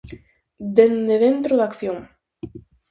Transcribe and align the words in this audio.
Dende 0.77 1.15
dentro 1.25 1.53
da 1.57 1.65
acción. 1.69 1.99